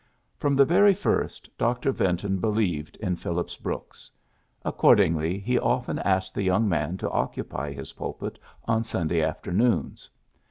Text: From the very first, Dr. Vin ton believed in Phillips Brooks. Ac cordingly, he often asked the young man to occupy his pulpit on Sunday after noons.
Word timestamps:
From 0.35 0.55
the 0.55 0.65
very 0.65 0.95
first, 0.95 1.47
Dr. 1.59 1.91
Vin 1.91 2.17
ton 2.17 2.37
believed 2.37 2.95
in 2.97 3.15
Phillips 3.17 3.55
Brooks. 3.55 4.09
Ac 4.65 4.75
cordingly, 4.75 5.39
he 5.39 5.59
often 5.59 5.99
asked 5.99 6.33
the 6.33 6.41
young 6.41 6.67
man 6.67 6.97
to 6.97 7.09
occupy 7.11 7.71
his 7.71 7.93
pulpit 7.93 8.39
on 8.65 8.83
Sunday 8.83 9.21
after 9.23 9.51
noons. 9.53 10.09